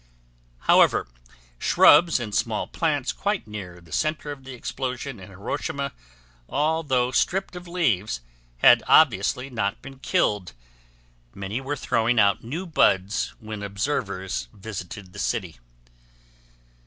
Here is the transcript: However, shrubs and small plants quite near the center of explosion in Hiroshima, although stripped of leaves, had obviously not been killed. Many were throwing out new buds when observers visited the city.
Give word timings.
However, 0.61 1.07
shrubs 1.59 2.19
and 2.19 2.33
small 2.33 2.65
plants 2.65 3.13
quite 3.13 3.45
near 3.45 3.79
the 3.79 3.91
center 3.91 4.31
of 4.31 4.47
explosion 4.47 5.19
in 5.19 5.29
Hiroshima, 5.29 5.91
although 6.49 7.11
stripped 7.11 7.55
of 7.55 7.67
leaves, 7.67 8.19
had 8.57 8.81
obviously 8.87 9.51
not 9.51 9.79
been 9.83 9.99
killed. 9.99 10.53
Many 11.35 11.61
were 11.61 11.75
throwing 11.75 12.19
out 12.19 12.43
new 12.43 12.65
buds 12.65 13.35
when 13.39 13.61
observers 13.61 14.47
visited 14.51 15.13
the 15.13 15.19
city. 15.19 15.57